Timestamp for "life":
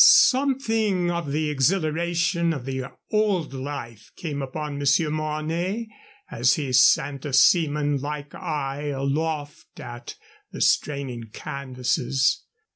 3.53-4.09